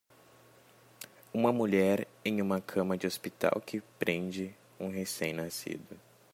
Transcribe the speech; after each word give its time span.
Uma 1.31 1.53
mulher 1.53 2.07
em 2.25 2.41
uma 2.41 2.59
cama 2.59 2.97
de 2.97 3.05
hospital 3.05 3.61
que 3.63 3.81
prende 3.99 4.51
um 4.79 4.89
recém-nascido. 4.89 5.95